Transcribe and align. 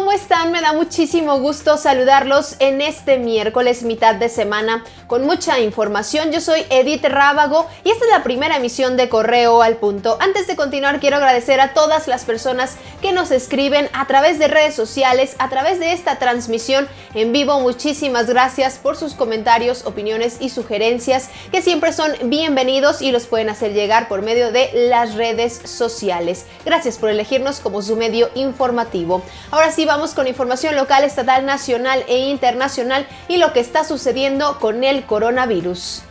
¿cómo 0.00 0.12
están? 0.12 0.50
Me 0.50 0.62
da 0.62 0.72
muchísimo 0.72 1.40
gusto 1.40 1.76
saludarlos 1.76 2.56
en 2.58 2.80
este 2.80 3.18
miércoles 3.18 3.82
mitad 3.82 4.14
de 4.14 4.30
semana 4.30 4.82
con 5.06 5.26
mucha 5.26 5.60
información. 5.60 6.32
Yo 6.32 6.40
soy 6.40 6.64
Edith 6.70 7.04
Rábago 7.04 7.66
y 7.84 7.90
esta 7.90 8.06
es 8.06 8.10
la 8.10 8.22
primera 8.22 8.56
emisión 8.56 8.96
de 8.96 9.10
Correo 9.10 9.60
al 9.60 9.76
Punto. 9.76 10.16
Antes 10.18 10.46
de 10.46 10.56
continuar 10.56 11.00
quiero 11.00 11.18
agradecer 11.18 11.60
a 11.60 11.74
todas 11.74 12.08
las 12.08 12.24
personas 12.24 12.76
que 13.02 13.12
nos 13.12 13.30
escriben 13.30 13.90
a 13.92 14.06
través 14.06 14.38
de 14.38 14.48
redes 14.48 14.74
sociales, 14.74 15.36
a 15.38 15.50
través 15.50 15.78
de 15.78 15.92
esta 15.92 16.18
transmisión 16.18 16.88
en 17.12 17.32
vivo. 17.32 17.60
Muchísimas 17.60 18.26
gracias 18.26 18.78
por 18.78 18.96
sus 18.96 19.12
comentarios, 19.12 19.84
opiniones 19.84 20.38
y 20.40 20.48
sugerencias 20.48 21.28
que 21.52 21.60
siempre 21.60 21.92
son 21.92 22.10
bienvenidos 22.24 23.02
y 23.02 23.12
los 23.12 23.26
pueden 23.26 23.50
hacer 23.50 23.74
llegar 23.74 24.08
por 24.08 24.22
medio 24.22 24.50
de 24.50 24.70
las 24.88 25.14
redes 25.14 25.60
sociales. 25.64 26.46
Gracias 26.64 26.96
por 26.96 27.10
elegirnos 27.10 27.60
como 27.60 27.82
su 27.82 27.96
medio 27.96 28.30
informativo. 28.34 29.22
Ahora 29.50 29.70
sí 29.70 29.84
vamos 29.90 30.14
con 30.14 30.28
información 30.28 30.76
local, 30.76 31.02
estatal, 31.02 31.44
nacional 31.44 32.04
e 32.06 32.18
internacional 32.30 33.08
y 33.26 33.38
lo 33.38 33.52
que 33.52 33.58
está 33.58 33.82
sucediendo 33.82 34.60
con 34.60 34.84
el 34.84 35.04
coronavirus. 35.04 36.04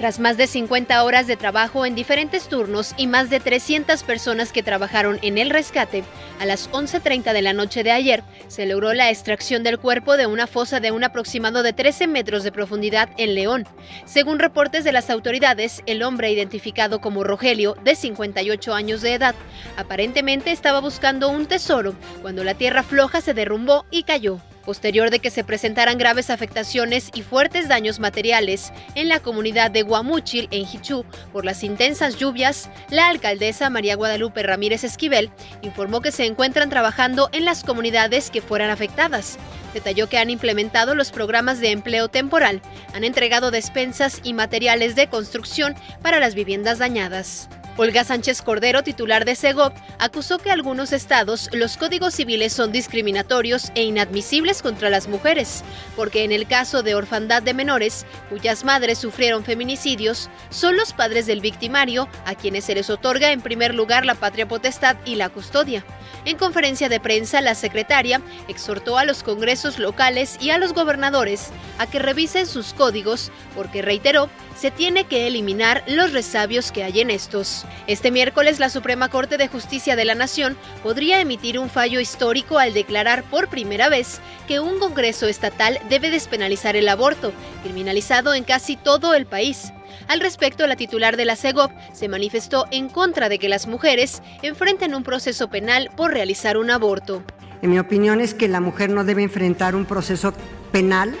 Tras 0.00 0.18
más 0.18 0.38
de 0.38 0.46
50 0.46 1.04
horas 1.04 1.26
de 1.26 1.36
trabajo 1.36 1.84
en 1.84 1.94
diferentes 1.94 2.48
turnos 2.48 2.94
y 2.96 3.06
más 3.06 3.28
de 3.28 3.38
300 3.38 4.02
personas 4.02 4.50
que 4.50 4.62
trabajaron 4.62 5.18
en 5.20 5.36
el 5.36 5.50
rescate, 5.50 6.04
a 6.38 6.46
las 6.46 6.70
11.30 6.70 7.34
de 7.34 7.42
la 7.42 7.52
noche 7.52 7.82
de 7.82 7.90
ayer 7.90 8.22
se 8.48 8.64
logró 8.64 8.94
la 8.94 9.10
extracción 9.10 9.62
del 9.62 9.78
cuerpo 9.78 10.16
de 10.16 10.26
una 10.26 10.46
fosa 10.46 10.80
de 10.80 10.90
un 10.90 11.04
aproximado 11.04 11.62
de 11.62 11.74
13 11.74 12.06
metros 12.06 12.44
de 12.44 12.50
profundidad 12.50 13.10
en 13.18 13.34
León. 13.34 13.68
Según 14.06 14.38
reportes 14.38 14.84
de 14.84 14.92
las 14.92 15.10
autoridades, 15.10 15.82
el 15.84 16.02
hombre 16.02 16.32
identificado 16.32 17.02
como 17.02 17.22
Rogelio, 17.22 17.76
de 17.84 17.94
58 17.94 18.72
años 18.72 19.02
de 19.02 19.12
edad, 19.12 19.34
aparentemente 19.76 20.50
estaba 20.50 20.80
buscando 20.80 21.28
un 21.28 21.44
tesoro 21.44 21.92
cuando 22.22 22.42
la 22.42 22.54
tierra 22.54 22.82
floja 22.82 23.20
se 23.20 23.34
derrumbó 23.34 23.84
y 23.90 24.04
cayó. 24.04 24.40
Posterior 24.64 25.10
de 25.10 25.20
que 25.20 25.30
se 25.30 25.42
presentaran 25.42 25.96
graves 25.96 26.28
afectaciones 26.28 27.10
y 27.14 27.22
fuertes 27.22 27.68
daños 27.68 27.98
materiales 27.98 28.72
en 28.94 29.08
la 29.08 29.20
comunidad 29.20 29.70
de 29.70 29.82
Guamúchil, 29.82 30.48
en 30.50 30.62
Hichú, 30.62 31.04
por 31.32 31.44
las 31.44 31.64
intensas 31.64 32.16
lluvias, 32.16 32.68
la 32.90 33.08
alcaldesa 33.08 33.70
María 33.70 33.96
Guadalupe 33.96 34.42
Ramírez 34.42 34.84
Esquivel 34.84 35.30
informó 35.62 36.00
que 36.02 36.12
se 36.12 36.26
encuentran 36.26 36.68
trabajando 36.68 37.30
en 37.32 37.44
las 37.44 37.64
comunidades 37.64 38.30
que 38.30 38.42
fueran 38.42 38.70
afectadas. 38.70 39.38
Detalló 39.72 40.08
que 40.08 40.18
han 40.18 40.30
implementado 40.30 40.94
los 40.94 41.10
programas 41.10 41.60
de 41.60 41.70
empleo 41.70 42.08
temporal, 42.08 42.60
han 42.92 43.04
entregado 43.04 43.50
despensas 43.50 44.20
y 44.24 44.34
materiales 44.34 44.94
de 44.94 45.08
construcción 45.08 45.74
para 46.02 46.20
las 46.20 46.34
viviendas 46.34 46.78
dañadas. 46.78 47.48
Olga 47.76 48.04
Sánchez 48.04 48.42
Cordero, 48.42 48.82
titular 48.82 49.24
de 49.24 49.34
SEGOP, 49.34 49.74
acusó 49.98 50.38
que 50.38 50.50
algunos 50.50 50.92
estados 50.92 51.48
los 51.52 51.76
códigos 51.76 52.14
civiles 52.14 52.52
son 52.52 52.72
discriminatorios 52.72 53.70
e 53.74 53.84
inadmisibles 53.84 54.60
contra 54.60 54.90
las 54.90 55.08
mujeres, 55.08 55.64
porque 55.96 56.24
en 56.24 56.32
el 56.32 56.46
caso 56.46 56.82
de 56.82 56.94
orfandad 56.94 57.42
de 57.42 57.54
menores, 57.54 58.04
cuyas 58.28 58.64
madres 58.64 58.98
sufrieron 58.98 59.44
feminicidios, 59.44 60.28
son 60.50 60.76
los 60.76 60.92
padres 60.92 61.26
del 61.26 61.40
victimario 61.40 62.08
a 62.26 62.34
quienes 62.34 62.64
se 62.64 62.74
les 62.74 62.90
otorga 62.90 63.32
en 63.32 63.40
primer 63.40 63.74
lugar 63.74 64.04
la 64.04 64.14
patria 64.14 64.46
potestad 64.46 64.96
y 65.04 65.14
la 65.14 65.28
custodia. 65.28 65.84
En 66.24 66.36
conferencia 66.36 66.88
de 66.88 67.00
prensa, 67.00 67.40
la 67.40 67.54
secretaria 67.54 68.20
exhortó 68.48 68.98
a 68.98 69.04
los 69.04 69.22
congresos 69.22 69.78
locales 69.78 70.36
y 70.40 70.50
a 70.50 70.58
los 70.58 70.74
gobernadores 70.74 71.50
a 71.78 71.86
que 71.86 71.98
revisen 71.98 72.46
sus 72.46 72.74
códigos, 72.74 73.32
porque 73.54 73.82
reiteró, 73.82 74.28
se 74.56 74.70
tiene 74.70 75.04
que 75.04 75.26
eliminar 75.26 75.82
los 75.86 76.12
resabios 76.12 76.72
que 76.72 76.84
hay 76.84 77.00
en 77.00 77.10
estos. 77.10 77.64
Este 77.86 78.10
miércoles 78.10 78.58
la 78.58 78.68
Suprema 78.68 79.08
Corte 79.08 79.38
de 79.38 79.48
Justicia 79.48 79.96
de 79.96 80.04
la 80.04 80.14
Nación 80.14 80.56
podría 80.82 81.20
emitir 81.20 81.58
un 81.58 81.70
fallo 81.70 82.00
histórico 82.00 82.58
al 82.58 82.74
declarar 82.74 83.24
por 83.24 83.48
primera 83.48 83.88
vez 83.88 84.20
que 84.46 84.60
un 84.60 84.78
Congreso 84.78 85.26
estatal 85.26 85.78
debe 85.88 86.10
despenalizar 86.10 86.76
el 86.76 86.88
aborto, 86.88 87.32
criminalizado 87.62 88.34
en 88.34 88.44
casi 88.44 88.76
todo 88.76 89.14
el 89.14 89.26
país. 89.26 89.72
Al 90.08 90.20
respecto, 90.20 90.66
la 90.66 90.76
titular 90.76 91.16
de 91.16 91.24
la 91.24 91.36
CEGOP 91.36 91.70
se 91.92 92.08
manifestó 92.08 92.66
en 92.70 92.88
contra 92.88 93.28
de 93.28 93.38
que 93.38 93.48
las 93.48 93.66
mujeres 93.66 94.22
enfrenten 94.42 94.94
un 94.94 95.02
proceso 95.02 95.48
penal 95.48 95.90
por 95.96 96.12
realizar 96.12 96.56
un 96.56 96.70
aborto. 96.70 97.22
En 97.62 97.70
mi 97.70 97.78
opinión 97.78 98.20
es 98.20 98.34
que 98.34 98.48
la 98.48 98.60
mujer 98.60 98.90
no 98.90 99.04
debe 99.04 99.22
enfrentar 99.22 99.74
un 99.74 99.84
proceso 99.84 100.32
penal 100.72 101.14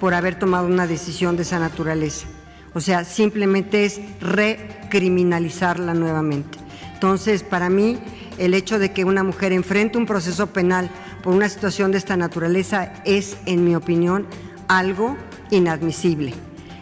por 0.00 0.14
haber 0.14 0.38
tomado 0.38 0.66
una 0.66 0.86
decisión 0.86 1.36
de 1.36 1.42
esa 1.42 1.58
naturaleza. 1.58 2.26
O 2.74 2.80
sea, 2.80 3.04
simplemente 3.04 3.84
es 3.84 4.00
recriminalizarla 4.20 5.94
nuevamente. 5.94 6.58
Entonces, 6.94 7.42
para 7.42 7.70
mí, 7.70 7.98
el 8.38 8.54
hecho 8.54 8.78
de 8.78 8.92
que 8.92 9.04
una 9.04 9.22
mujer 9.22 9.52
enfrente 9.52 9.98
un 9.98 10.06
proceso 10.06 10.48
penal 10.48 10.90
por 11.22 11.34
una 11.34 11.48
situación 11.48 11.92
de 11.92 11.98
esta 11.98 12.16
naturaleza 12.16 12.92
es, 13.04 13.36
en 13.46 13.64
mi 13.64 13.74
opinión, 13.74 14.26
algo 14.68 15.16
inadmisible. 15.50 16.34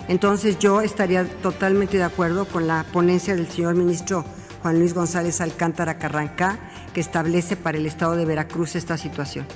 Entonces, 0.08 0.58
yo 0.58 0.80
estaría 0.80 1.24
totalmente 1.42 1.96
de 1.96 2.04
acuerdo 2.04 2.46
con 2.46 2.66
la 2.66 2.84
ponencia 2.92 3.34
del 3.34 3.48
señor 3.48 3.74
ministro 3.74 4.24
Juan 4.62 4.78
Luis 4.78 4.94
González 4.94 5.40
Alcántara 5.40 5.98
Carrancá, 5.98 6.58
que 6.94 7.00
establece 7.00 7.56
para 7.56 7.78
el 7.78 7.86
Estado 7.86 8.16
de 8.16 8.24
Veracruz 8.24 8.76
esta 8.76 8.96
situación. 8.96 9.46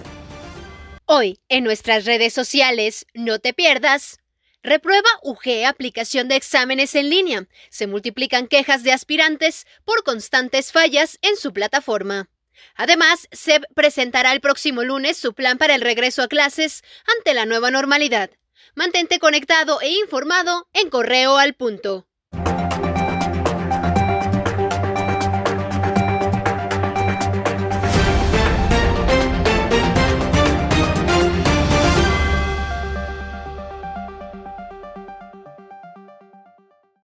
Hoy, 1.06 1.40
en 1.50 1.64
nuestras 1.64 2.06
redes 2.06 2.34
sociales, 2.34 3.08
no 3.16 3.40
te 3.40 3.54
pierdas 3.54 4.21
Reprueba 4.64 5.10
UG 5.24 5.66
aplicación 5.68 6.28
de 6.28 6.36
exámenes 6.36 6.94
en 6.94 7.10
línea. 7.10 7.48
Se 7.70 7.88
multiplican 7.88 8.48
quejas 8.48 8.84
de 8.84 8.92
aspirantes 8.92 9.66
por 9.86 10.04
constantes 10.04 10.72
fallas 10.72 11.18
en 11.22 11.36
su 11.36 11.52
plataforma. 11.52 12.30
Además, 12.76 13.28
SEB 13.32 13.64
presentará 13.74 14.32
el 14.34 14.42
próximo 14.42 14.84
lunes 14.84 15.18
su 15.18 15.34
plan 15.34 15.58
para 15.58 15.74
el 15.74 15.82
regreso 15.82 16.22
a 16.22 16.28
clases 16.28 16.84
ante 17.18 17.34
la 17.34 17.46
nueva 17.46 17.72
normalidad. 17.72 18.30
Mantente 18.76 19.18
conectado 19.18 19.82
e 19.82 19.90
informado 19.90 20.68
en 20.74 20.90
Correo 20.90 21.38
al 21.38 21.56
Punto. 21.56 22.08